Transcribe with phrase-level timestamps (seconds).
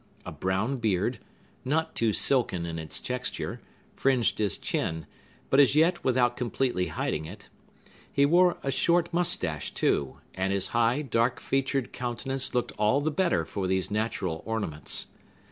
[0.25, 1.19] A brown beard,
[1.63, 3.61] not too silken in its texture,
[3.95, 5.05] fringed his chin,
[5.51, 7.49] but as yet without completely hiding it;
[8.11, 13.11] he wore a short mustache, too, and his dark, high featured countenance looked all the
[13.11, 15.05] better for these natural ornaments.